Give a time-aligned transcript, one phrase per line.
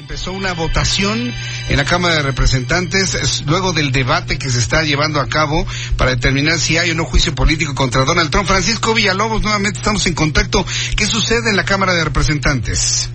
[0.00, 1.30] Empezó una votación
[1.68, 5.66] en la Cámara de Representantes luego del debate que se está llevando a cabo
[5.98, 8.48] para determinar si hay o no juicio político contra Donald Trump.
[8.48, 10.64] Francisco Villalobos, nuevamente estamos en contacto.
[10.96, 13.10] ¿Qué sucede en la Cámara de Representantes?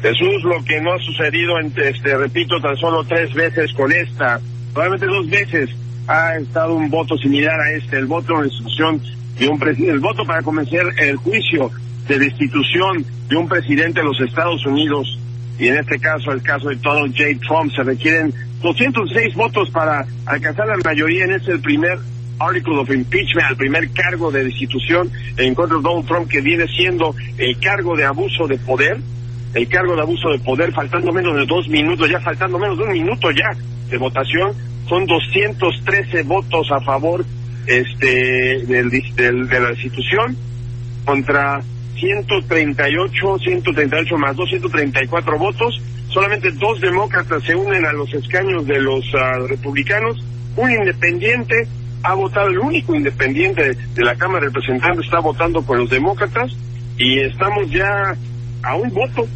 [0.00, 4.40] Jesús, lo que no ha sucedido, este, repito, tan solo tres veces con esta,
[4.72, 5.70] probablemente dos veces
[6.06, 9.02] ha estado un voto similar a este, el voto en institución
[9.36, 11.72] de un presidente, el voto para comenzar el juicio
[12.06, 15.18] de destitución de un presidente de los Estados Unidos,
[15.58, 17.46] y en este caso, el caso de Donald J.
[17.46, 21.98] Trump, se requieren 206 votos para alcanzar la mayoría en ese primer
[22.38, 26.66] article of impeachment, el primer cargo de destitución en contra de Donald Trump, que viene
[26.66, 28.98] siendo el cargo de abuso de poder,
[29.54, 32.84] el cargo de abuso de poder, faltando menos de dos minutos, ya faltando menos de
[32.84, 33.56] un minuto ya
[33.88, 34.52] de votación,
[34.88, 37.24] son 213 votos a favor
[37.66, 40.36] este del, de la institución
[41.04, 41.62] contra
[41.94, 45.80] 138, 138 más 234 votos.
[46.08, 50.22] Solamente dos demócratas se unen a los escaños de los uh, republicanos.
[50.56, 51.66] Un independiente
[52.02, 56.52] ha votado, el único independiente de la Cámara de Representantes está votando con los demócratas
[56.98, 58.14] y estamos ya
[58.62, 59.26] a un voto.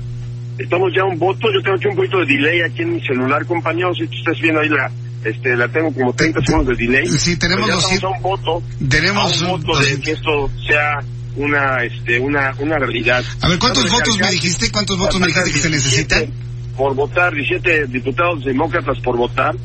[0.59, 1.49] Estamos ya a un voto.
[1.53, 3.97] Yo tengo aquí un poquito de delay aquí en mi celular, compañeros.
[3.97, 4.91] Si ustedes viendo ahí la,
[5.25, 7.07] este, la tengo como 30 segundos de delay.
[7.07, 8.63] Sí, tenemos ya dos- estamos a un voto.
[8.89, 10.99] Tenemos a un un- voto de que esto sea
[11.39, 13.25] una, este, una, una realidad.
[13.41, 14.71] A ver, ¿cuántos votos me dijiste?
[14.71, 16.49] ¿Cuántos votos me dijiste que se 17 necesitan?
[16.77, 19.57] Por votar, 17 diputados demócratas por votar,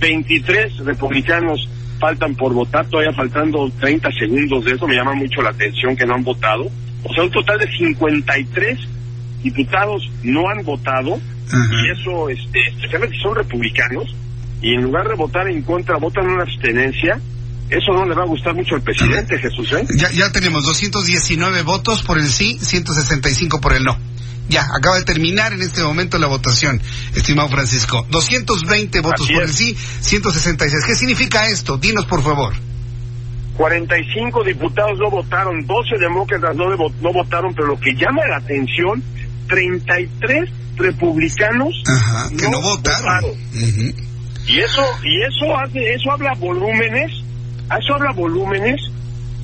[0.00, 1.68] 23 republicanos
[1.98, 6.04] faltan por votar, todavía faltando 30 segundos de eso, me llama mucho la atención que
[6.04, 6.68] no han votado.
[7.04, 8.78] O sea, un total de 53
[9.42, 11.20] diputados no han votado,
[11.52, 14.14] y eso, este, especialmente son republicanos,
[14.60, 17.20] y en lugar de votar en contra, votan una abstenencia,
[17.72, 19.86] eso no le va a gustar mucho al presidente, Jesús, ¿eh?
[19.96, 23.98] Ya, ya tenemos 219 votos por el sí, 165 por el no.
[24.48, 26.80] Ya, acaba de terminar en este momento la votación,
[27.14, 28.06] estimado Francisco.
[28.10, 30.84] 220 votos por el sí, 166.
[30.84, 31.78] ¿Qué significa esto?
[31.78, 32.52] Dinos, por favor.
[33.56, 39.02] 45 diputados no votaron, 12 demócratas no, no votaron, pero lo que llama la atención,
[39.48, 43.30] 33 republicanos Ajá, que no, votaron.
[43.30, 44.12] Ujú.
[44.46, 47.12] Y eso, y eso hace, eso habla volúmenes,
[47.78, 48.80] eso habla volúmenes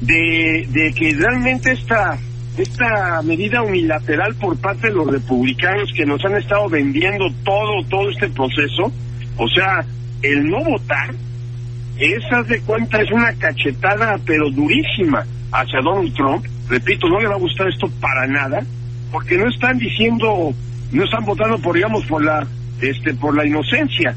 [0.01, 2.19] de, de que realmente esta,
[2.57, 8.11] esta medida unilateral por parte de los republicanos que nos han estado vendiendo todo, todo
[8.11, 8.93] este proceso,
[9.37, 9.85] o sea,
[10.23, 11.15] el no votar,
[11.99, 16.45] esa de cuenta es una cachetada pero durísima hacia Donald Trump.
[16.69, 18.61] Repito, no le va a gustar esto para nada,
[19.11, 20.53] porque no están diciendo,
[20.93, 22.47] no están votando por, digamos, por la,
[22.81, 24.15] este, por la inocencia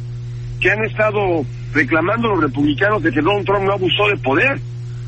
[0.59, 4.59] que han estado reclamando los republicanos de que Donald Trump no abusó de poder.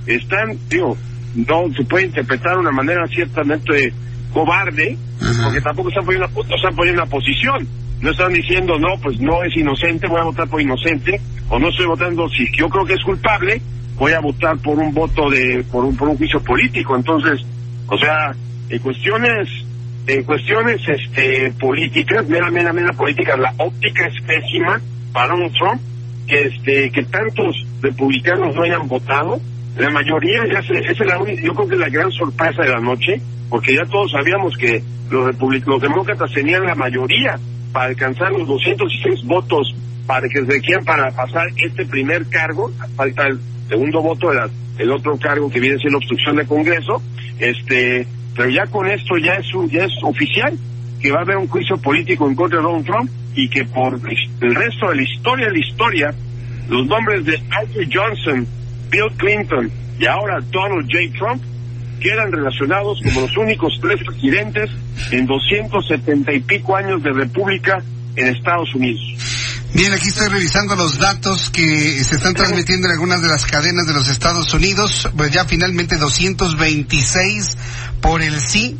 [0.06, 0.98] Están, digo,
[1.36, 3.94] no se puede interpretar de una manera ciertamente
[4.32, 4.98] cobarde,
[5.44, 7.68] porque tampoco están poniendo, están poniendo una posición.
[8.02, 11.70] No están diciendo, no, pues no es inocente, voy a votar por inocente, o no
[11.70, 13.62] estoy votando, si yo creo que es culpable,
[13.96, 16.96] voy a votar por un voto de, por un, por un juicio político.
[16.98, 17.46] Entonces,
[17.88, 18.36] o sea,
[18.70, 19.48] en cuestiones,
[20.08, 24.82] en cuestiones, este, políticas, mera, mera, mera políticas, la óptica es pésima
[25.14, 25.82] para Donald Trump,
[26.28, 29.40] que este, que tantos republicanos no hayan votado,
[29.78, 32.70] la mayoría ya se, esa es la única, yo creo que la gran sorpresa de
[32.70, 37.40] la noche, porque ya todos sabíamos que los republic- los demócratas tenían la mayoría
[37.72, 39.76] para alcanzar los 206 votos
[40.06, 44.92] para que se requieran para pasar este primer cargo, falta el segundo voto del el
[44.92, 47.00] otro cargo que viene siendo obstrucción de Congreso,
[47.40, 50.58] este, pero ya con esto ya es un- ya es oficial
[51.02, 54.00] que va a haber un juicio político en contra de Donald Trump y que por
[54.42, 56.14] el resto de la historia de la historia,
[56.70, 58.48] los nombres de Andrew Johnson,
[58.90, 61.18] Bill Clinton y ahora Donald J.
[61.18, 61.42] Trump
[62.00, 64.70] quedan relacionados como los únicos tres presidentes
[65.12, 67.82] en 270 y pico años de república
[68.16, 69.02] en Estados Unidos.
[69.74, 73.88] Bien, aquí estoy revisando los datos que se están transmitiendo en algunas de las cadenas
[73.88, 75.10] de los Estados Unidos.
[75.18, 77.58] Pues ya finalmente 226
[78.00, 78.78] por el sí,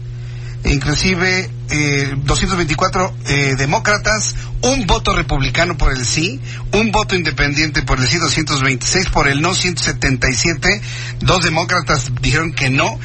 [0.66, 6.40] inclusive eh, 224 eh, demócratas, un voto republicano por el sí,
[6.72, 10.82] un voto independiente por el sí, 226 por el no, 177,
[11.20, 13.00] dos demócratas dijeron que no.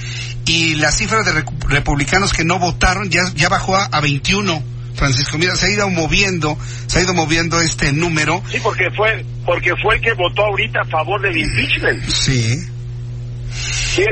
[0.47, 4.63] y la cifra de republicanos que no votaron ya, ya bajó a, a 21.
[4.95, 6.59] Francisco, mira, se ha ido moviendo,
[6.89, 8.43] se ha ido moviendo este número.
[8.51, 12.05] Sí, porque fue, porque fue el que votó ahorita a favor del impeachment.
[12.09, 12.67] Sí.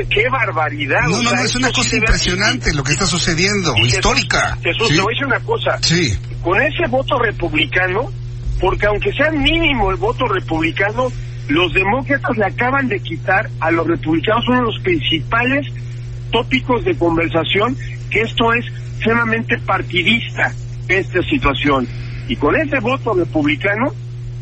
[0.09, 1.01] Qué, barbaridad.
[1.03, 4.57] No, no, no, es una cosa impresionante lo que está sucediendo, histórica.
[4.61, 5.77] Jesús, te voy a decir una cosa.
[5.81, 6.17] Sí.
[6.41, 8.11] Con ese voto republicano,
[8.59, 11.11] porque aunque sea mínimo el voto republicano,
[11.47, 15.65] los demócratas le acaban de quitar a los republicanos uno de los principales
[16.31, 17.77] tópicos de conversación,
[18.09, 18.65] que esto es
[19.01, 20.53] sumamente partidista,
[20.87, 21.87] esta situación.
[22.27, 23.93] Y con ese voto republicano,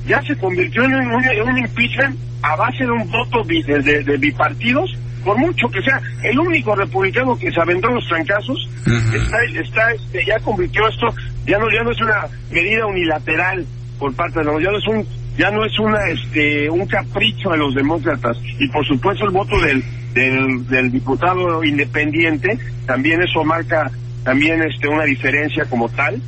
[0.07, 4.95] ya se convirtió en un, impeachment a base de un voto de, bipartidos,
[5.25, 8.69] por mucho que sea el único republicano que se aventó los trancazos,
[9.13, 11.07] está, está este, ya convirtió esto,
[11.45, 13.65] ya no, ya no es una medida unilateral
[13.99, 15.05] por parte de los, ya no es un,
[15.37, 19.59] ya no es una, este, un capricho de los demócratas, y por supuesto el voto
[19.59, 19.83] del,
[20.13, 23.91] del, del diputado independiente, también eso marca
[24.23, 26.21] también este una diferencia como tal.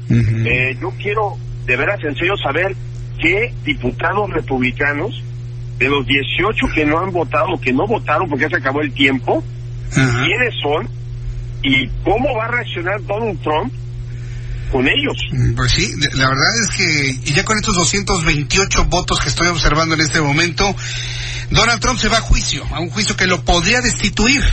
[0.46, 1.36] eh, yo quiero
[1.66, 2.76] de veras en serio saber
[3.20, 5.24] qué diputados republicanos
[5.78, 8.92] de los 18 que no han votado, que no votaron porque ya se acabó el
[8.94, 9.44] tiempo,
[9.94, 10.90] quiénes son
[11.64, 13.74] y cómo va a reaccionar Donald Trump
[14.72, 15.18] con ellos.
[15.32, 19.96] Mm, pues sí, la verdad es que ya con estos 228 votos que estoy observando
[19.96, 20.76] en este momento,
[21.52, 24.44] Donald Trump se va a juicio, a un juicio que lo podría destituir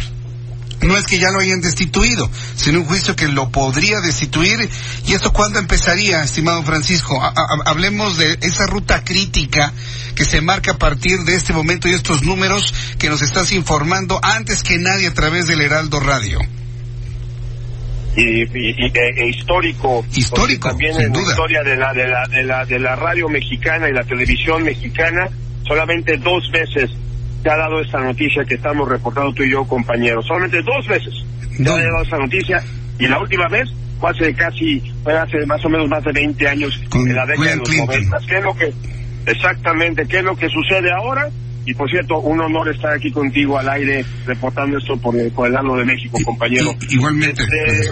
[0.85, 4.69] no es que ya lo hayan destituido, sino un juicio que lo podría destituir.
[5.07, 7.21] ¿Y esto cuándo empezaría, estimado Francisco?
[7.65, 9.73] hablemos de esa ruta crítica
[10.15, 14.21] que se marca a partir de este momento y estos números que nos estás informando
[14.23, 16.41] antes que nadie a través del Heraldo Radio.
[18.17, 22.79] Y, e, histórico histórico también en la historia de la, de la de la de
[22.79, 25.29] la radio mexicana y la televisión mexicana
[25.67, 26.91] solamente dos veces
[27.45, 30.27] te ha dado esta noticia que estamos reportando tú y yo, compañeros.
[30.27, 31.13] Solamente dos veces
[31.57, 32.65] te ha dado esta noticia
[32.99, 33.69] y la última vez
[34.01, 37.51] fue hace casi, fue hace más o menos más de 20 años, en la década
[37.51, 38.19] de los 90.
[38.27, 38.73] ¿Qué es lo que,
[39.27, 41.29] exactamente, qué es lo que sucede ahora?
[41.67, 45.47] Y por cierto, un honor estar aquí contigo al aire reportando esto por el, por
[45.47, 46.75] el lado de México, compañero.
[46.89, 47.43] igualmente.
[47.43, 47.91] Este,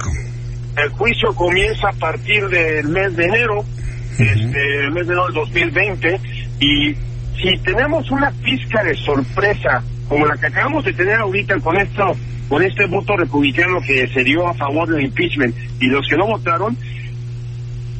[0.83, 3.65] el juicio comienza a partir del mes de enero,
[4.13, 6.21] este, el mes de enero del 2020,
[6.61, 6.97] y
[7.41, 12.15] si tenemos una pizca de sorpresa como la que acabamos de tener ahorita con esto,
[12.49, 16.27] con este voto republicano que se dio a favor del impeachment y los que no
[16.27, 16.77] votaron,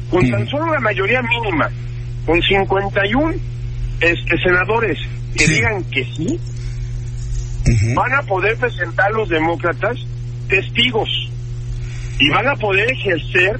[0.09, 1.69] con tan solo una mayoría mínima,
[2.25, 3.33] con 51
[3.99, 4.99] este, senadores
[5.35, 6.39] que digan que sí,
[7.95, 9.97] van a poder presentar los demócratas
[10.47, 11.09] testigos
[12.19, 13.59] y van a poder ejercer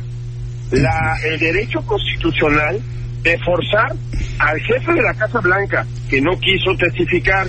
[0.72, 2.80] la, el derecho constitucional
[3.24, 3.94] de forzar
[4.40, 7.48] al jefe de la Casa Blanca, que no quiso testificar,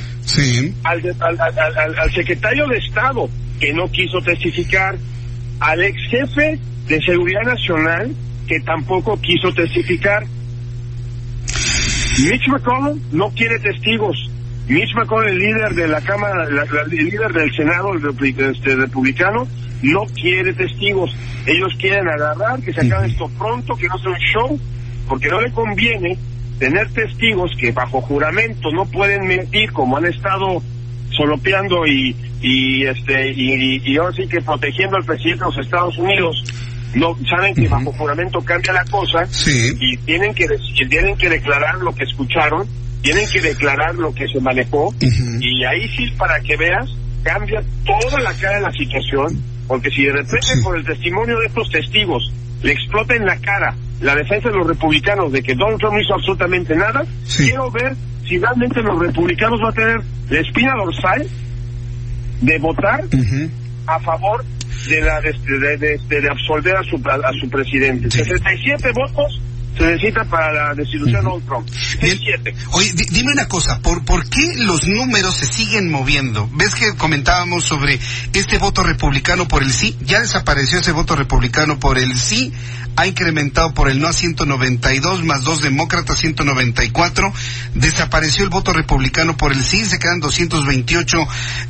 [0.84, 1.16] al,
[1.98, 3.28] al, secretario de Estado,
[3.60, 4.96] que no quiso testificar,
[5.60, 8.14] al ex jefe de Seguridad Nacional,
[8.46, 10.24] que tampoco quiso testificar.
[12.24, 14.30] Mitch McConnell no quiere testigos.
[14.68, 19.48] Mitch McConnell, el líder de la Cámara, el líder del Senado, el este, republicano,
[19.82, 21.14] no quiere testigos.
[21.46, 24.60] Ellos quieren agarrar, que se acabe esto pronto, que no sea un show,
[25.08, 26.18] porque no le conviene
[26.58, 30.62] tener testigos que bajo juramento no pueden mentir como han estado
[31.16, 35.96] solopeando y y este y, y, ahora sí que protegiendo al presidente de los Estados
[35.96, 36.44] Unidos.
[36.94, 39.26] No saben que bajo juramento cambia la cosa
[39.80, 40.46] y tienen que
[40.88, 42.68] tienen que declarar lo que escucharon
[43.02, 44.94] tienen que declarar lo que se manejó
[45.40, 46.88] y ahí sí para que veas
[47.22, 51.46] cambia toda la cara de la situación porque si de repente por el testimonio de
[51.46, 55.78] estos testigos le explota en la cara la defensa de los republicanos de que Donald
[55.78, 57.04] Trump no hizo absolutamente nada,
[57.36, 57.94] quiero ver
[58.26, 61.26] si realmente los republicanos van a tener la espina dorsal
[62.40, 63.04] de votar
[63.86, 64.44] a favor
[64.88, 65.32] de la de,
[65.78, 68.10] de, de, absolver a su, a, su presidente.
[68.10, 69.40] 67 votos
[69.76, 71.68] se necesita para la destitución de Donald Trump.
[72.72, 76.48] Oye, dime una cosa, ¿por, ¿por qué los números se siguen moviendo?
[76.52, 77.98] ¿Ves que comentábamos sobre
[78.32, 79.96] este voto republicano por el sí?
[80.02, 82.52] Ya desapareció ese voto republicano por el sí
[82.96, 87.32] ha incrementado por el no a 192 más dos demócratas 194.
[87.74, 91.18] Desapareció el voto republicano por el sí, se quedan 228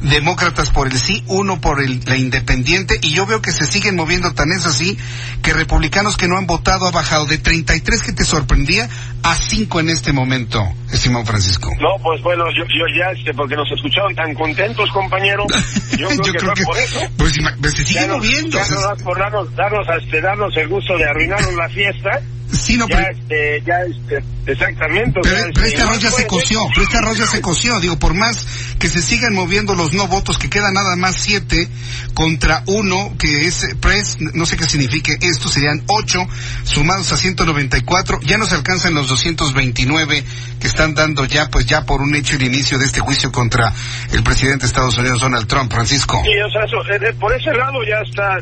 [0.02, 3.96] demócratas por el sí, uno por el, la independiente y yo veo que se siguen
[3.96, 4.98] moviendo tan es así
[5.42, 8.88] que republicanos que no han votado ha bajado de 33 que te sorprendía
[9.22, 11.70] a 5 en este momento, estimado Francisco.
[11.80, 15.44] No, pues bueno, yo, yo ya, este, porque nos escucharon tan contentos, compañero,
[15.98, 17.00] yo creo, que, por eso.
[17.16, 18.58] Pues, pues se siguen moviendo.
[18.58, 22.20] Ya por darnos, darnos, este, darnos el gusto de arruinaron la fiesta
[22.54, 25.20] Sí, no, ya, pero, este, ya, este, exactamente.
[25.22, 26.26] pero, sea, pero este, arroz ya se ser.
[26.26, 27.80] coció, pero este arroz ya se coció.
[27.80, 28.46] Digo, por más
[28.78, 31.68] que se sigan moviendo los no votos, que quedan nada más siete
[32.14, 36.20] contra uno, que es press, no sé qué signifique esto, serían ocho
[36.64, 40.24] sumados a 194, ya no se alcanzan los 229
[40.60, 43.72] que están dando ya, pues ya por un hecho el inicio de este juicio contra
[44.12, 46.22] el presidente de Estados Unidos, Donald Trump, Francisco.
[46.24, 48.38] Sí, o sea, eso, eh, eh, por ese lado ya está,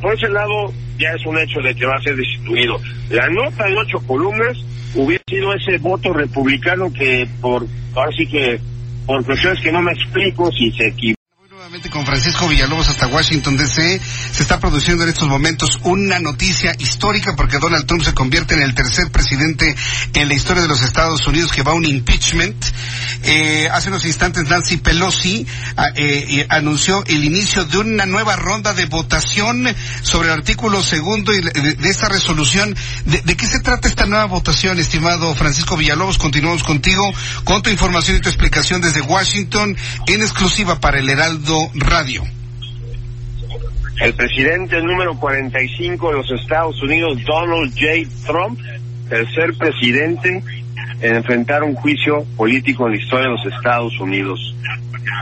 [0.00, 2.78] por ese lado ya es un hecho de que va a ser destituido.
[3.10, 4.56] La nota en ocho columnas
[4.94, 8.60] hubiera sido ese voto republicano que por, ahora sí que,
[9.06, 11.21] por cuestiones que no me explico si se equivocó.
[11.90, 13.98] Con Francisco Villalobos hasta Washington DC.
[14.32, 18.60] Se está produciendo en estos momentos una noticia histórica porque Donald Trump se convierte en
[18.60, 19.74] el tercer presidente
[20.12, 22.62] en la historia de los Estados Unidos que va a un impeachment.
[23.22, 28.36] Eh, hace unos instantes Nancy Pelosi ah, eh, eh, anunció el inicio de una nueva
[28.36, 29.66] ronda de votación
[30.02, 32.76] sobre el artículo segundo de esta resolución.
[33.06, 36.18] ¿De, ¿De qué se trata esta nueva votación, estimado Francisco Villalobos?
[36.18, 37.10] Continuamos contigo
[37.44, 39.74] con tu información y tu explicación desde Washington
[40.06, 42.22] en exclusiva para el Heraldo Radio.
[44.00, 48.08] El presidente número 45 de los Estados Unidos, Donald J.
[48.26, 48.58] Trump,
[49.08, 50.42] tercer presidente
[51.00, 54.56] en enfrentar un juicio político en la historia de los Estados Unidos.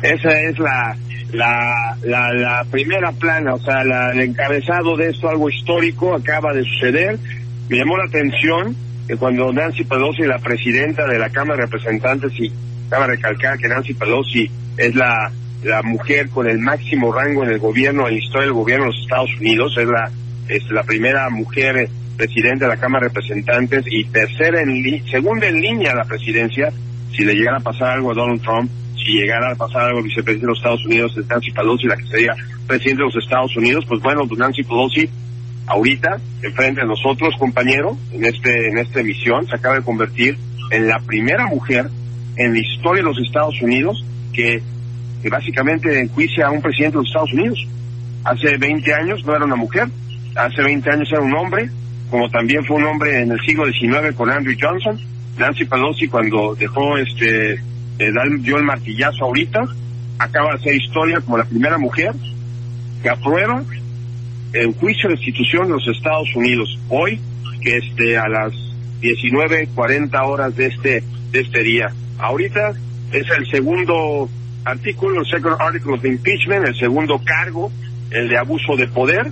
[0.03, 0.97] Esa es la,
[1.33, 6.65] la, la, primera plana, o sea, la, el encabezado de esto, algo histórico, acaba de
[6.65, 7.19] suceder.
[7.69, 12.33] Me llamó la atención que cuando Nancy Pelosi, la presidenta de la Cámara de Representantes,
[12.39, 12.53] y
[12.89, 15.31] cabe recalcar que Nancy Pelosi es la,
[15.63, 18.91] la mujer con el máximo rango en el gobierno, en la historia del gobierno de
[18.93, 20.11] los Estados Unidos, es la,
[20.49, 25.47] es la primera mujer presidenta de la Cámara de Representantes y tercera en li- segunda
[25.49, 26.71] en línea a la presidencia,
[27.17, 30.05] si le llegara a pasar algo a Donald Trump, si llegara a pasar algo al
[30.05, 32.35] vicepresidente de los Estados Unidos, es Nancy Pelosi, la que sería
[32.67, 35.09] presidente de los Estados Unidos, pues bueno, pues Nancy Pelosi
[35.67, 40.37] ahorita, enfrente de nosotros, compañero, en este, en esta emisión, se acaba de convertir
[40.71, 41.87] en la primera mujer
[42.37, 44.63] en la historia de los Estados Unidos que,
[45.23, 47.67] que básicamente enjuicia a un presidente de los Estados Unidos.
[48.25, 49.89] Hace 20 años no era una mujer,
[50.37, 51.71] hace 20 años era un hombre,
[52.11, 54.99] como también fue un hombre en el siglo XIX con Andrew Johnson.
[55.39, 59.61] Nancy Pelosi cuando dejó este, eh, dio el martillazo ahorita,
[60.19, 62.13] acaba de hacer historia como la primera mujer
[63.03, 63.63] que aprueba
[64.53, 67.21] el juicio de destitución de los Estados Unidos hoy,
[67.63, 68.53] que este a las
[69.01, 71.89] 19:40 horas de este de este día.
[72.19, 72.73] Ahorita
[73.13, 74.29] es el segundo
[74.65, 77.71] artículo, el second article of impeachment, el segundo cargo,
[78.11, 79.31] el de abuso de poder.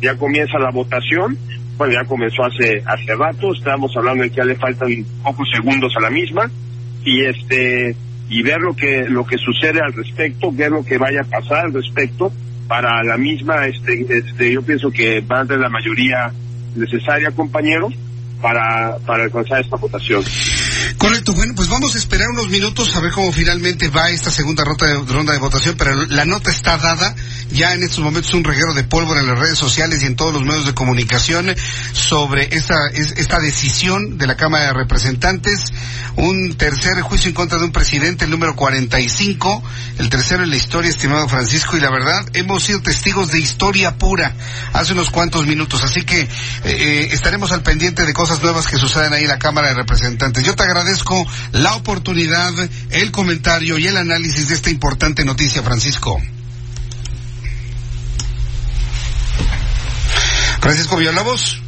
[0.00, 1.36] Ya comienza la votación.
[1.76, 3.52] Bueno, ya comenzó hace hace rato.
[3.54, 4.88] Estamos hablando de que ya le faltan
[5.22, 6.50] pocos segundos a la misma
[7.04, 7.96] y este
[8.28, 11.66] y ver lo que lo que sucede al respecto, ver lo que vaya a pasar
[11.66, 12.32] al respecto
[12.68, 16.32] para la misma este este yo pienso que va a tener la mayoría
[16.76, 17.92] necesaria, compañeros,
[18.40, 20.22] para para alcanzar esta votación.
[21.00, 24.64] Correcto, bueno, pues vamos a esperar unos minutos a ver cómo finalmente va esta segunda
[24.64, 27.14] ronda de, votación, pero la nota está dada,
[27.50, 30.34] ya en estos momentos un reguero de pólvora en las redes sociales y en todos
[30.34, 31.54] los medios de comunicación
[31.94, 35.72] sobre esta, es- esta decisión de la Cámara de Representantes,
[36.16, 39.62] un tercer juicio en contra de un presidente, el número 45,
[40.00, 43.96] el tercero en la historia, estimado Francisco, y la verdad, hemos sido testigos de historia
[43.96, 44.34] pura
[44.74, 46.28] hace unos cuantos minutos, así que eh,
[46.64, 50.44] eh, estaremos al pendiente de cosas nuevas que suceden ahí en la Cámara de Representantes.
[50.44, 50.89] Yo te agradezco
[51.52, 52.52] la oportunidad,
[52.90, 56.20] el comentario y el análisis de esta importante noticia, Francisco.
[60.60, 61.62] Francisco Villalobos.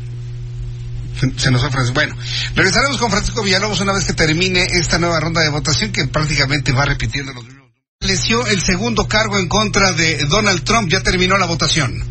[1.36, 1.94] Se- nos Francisco.
[1.94, 2.16] Bueno,
[2.54, 6.72] regresaremos con Francisco Villalobos una vez que termine esta nueva ronda de votación que prácticamente
[6.72, 7.62] va repitiendo los mismos.
[8.00, 10.90] Estableció el segundo cargo en contra de Donald Trump.
[10.90, 12.02] Ya terminó la votación.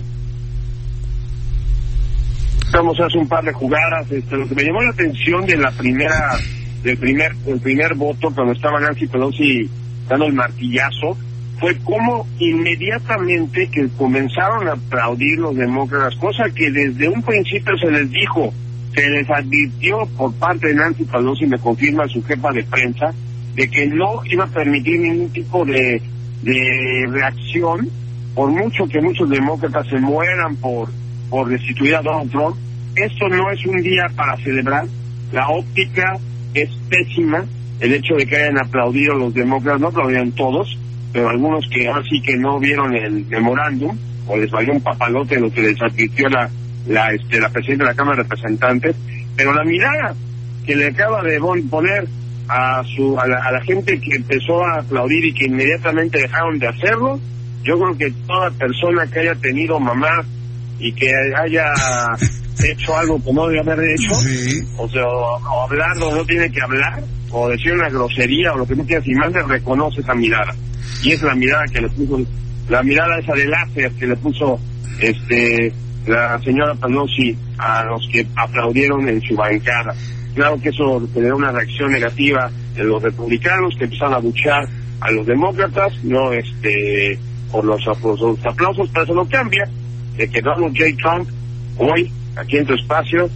[2.66, 4.10] Estamos hace un par de jugadas.
[4.10, 6.40] Este, lo que me llamó la atención de la primera,
[6.84, 9.70] del primer, el primer voto cuando estaba Nancy Pelosi
[10.08, 11.18] dando el martillazo,
[11.60, 17.92] fue como inmediatamente que comenzaron a aplaudir los demócratas, cosa que desde un principio se
[17.92, 18.52] les dijo,
[18.96, 23.14] se les advirtió por parte de Nancy Pelosi, me confirma su jefa de prensa,
[23.56, 26.02] de que no iba a permitir ningún tipo de,
[26.42, 27.88] de reacción,
[28.34, 30.90] por mucho que muchos demócratas se mueran por,
[31.30, 32.56] por destituir a Donald Trump.
[32.96, 34.86] Esto no es un día para celebrar.
[35.32, 36.18] La óptica
[36.54, 37.46] es pésima.
[37.80, 40.78] El hecho de que hayan aplaudido los demócratas, no aplaudieron todos,
[41.12, 45.40] pero algunos que ahora sí que no vieron el memorándum, o les valió un papalote
[45.40, 46.50] lo que les advirtió la,
[46.88, 48.96] la, este, la presidenta de la Cámara de Representantes,
[49.36, 50.14] pero la mirada
[50.66, 51.40] que le acaba de
[51.70, 52.08] poner
[52.48, 56.60] a su a la, a la gente que empezó a aplaudir y que inmediatamente dejaron
[56.60, 57.20] de hacerlo,
[57.64, 60.24] yo creo que toda persona que haya tenido mamá
[60.82, 61.72] y que haya
[62.64, 64.14] hecho algo que no debe haber hecho,
[64.78, 68.66] o sea, o, hablar donde no tiene que hablar, o decir una grosería o lo
[68.66, 70.54] que tú quieras, y más le reconoce esa mirada.
[71.04, 72.20] Y es la mirada que le puso,
[72.70, 74.60] la mirada esa de láser que le puso
[75.00, 75.72] este
[76.08, 79.94] la señora Panosi a los que aplaudieron en su bancada.
[80.34, 84.68] Claro que eso generó una reacción negativa de los republicanos que empezaron a luchar
[85.00, 87.20] a los demócratas, no este
[87.52, 89.70] por los, aplausos, pero eso no cambia,
[90.22, 90.96] de que Donald J.
[91.02, 91.28] Trump
[91.78, 93.28] hoy, aquí en tu espacio,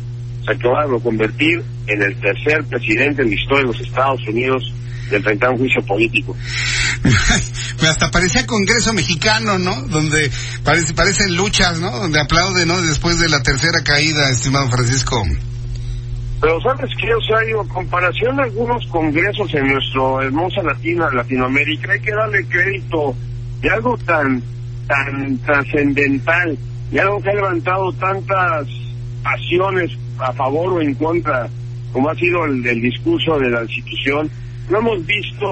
[0.46, 4.72] se acaba de convertir en el tercer presidente en la historia de los Estados Unidos
[5.10, 6.36] de enfrentar un juicio político.
[7.01, 9.82] pues hasta parecía Congreso mexicano, ¿no?
[9.88, 10.30] Donde
[10.63, 11.89] parece, parecen luchas, ¿no?
[11.92, 12.80] Donde aplauden, ¿no?
[12.82, 15.24] Después de la tercera caída, estimado Francisco.
[16.42, 21.94] Pero sabes que, o sea, en comparación a algunos congresos en nuestro hermosa Latina, Latinoamérica,
[21.94, 23.15] hay que darle crédito
[23.62, 24.44] de algo tan,
[24.88, 26.58] tan trascendental,
[26.92, 28.68] de algo que ha levantado tantas
[29.24, 31.48] pasiones a favor o en contra,
[31.92, 34.30] como ha sido el, el discurso de la institución.
[34.70, 35.48] No hemos visto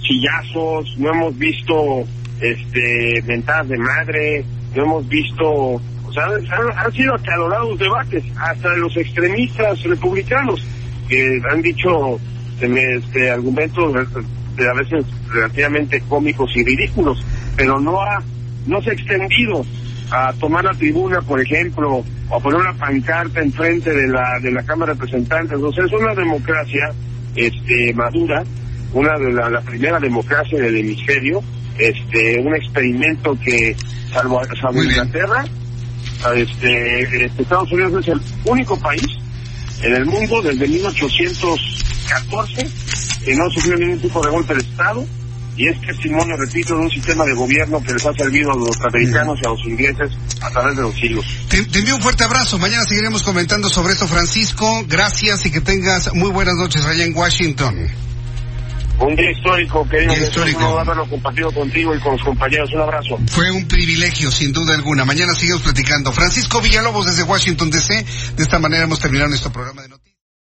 [0.00, 2.04] chillazos, no hemos visto
[2.40, 8.96] este mentadas de madre, no hemos visto o sea, han, sido acalorados debates, hasta los
[8.96, 10.64] extremistas republicanos,
[11.06, 12.18] que han dicho
[12.60, 17.22] este, argumentos a veces relativamente cómicos y ridículos,
[17.56, 18.22] pero no ha,
[18.66, 19.64] no se ha extendido
[20.10, 24.50] a tomar la tribuna, por ejemplo, o a poner una pancarta enfrente de la, de
[24.50, 25.54] la Cámara de Representantes.
[25.54, 26.92] Entonces es una democracia
[27.34, 28.44] este, madura,
[28.92, 31.42] una de la, primera democracia del hemisferio,
[31.78, 33.76] este, un experimento que,
[34.12, 35.44] salvo, salvo Inglaterra,
[36.34, 39.06] este, este, Estados Unidos es el único país
[39.82, 42.68] en el mundo desde 1814
[43.24, 45.06] que no sufrió ningún tipo de golpe de Estado
[45.58, 48.80] y es testimonio, repito, de un sistema de gobierno que les ha servido a los
[48.80, 50.10] americanos y a los ingleses
[50.40, 51.26] a través de los siglos.
[51.48, 52.58] Te, te, envío un fuerte abrazo.
[52.58, 54.84] Mañana seguiremos comentando sobre esto, Francisco.
[54.86, 57.88] Gracias y que tengas muy buenas noches allá en Washington.
[59.00, 60.14] Un día histórico, querido.
[60.14, 60.78] Día histórico.
[60.78, 62.72] haberlo compartido contigo y con los compañeros.
[62.72, 63.18] Un abrazo.
[63.26, 65.04] Fue un privilegio, sin duda alguna.
[65.04, 66.12] Mañana seguimos platicando.
[66.12, 68.04] Francisco Villalobos desde Washington DC.
[68.36, 69.97] De esta manera hemos terminado nuestro programa de.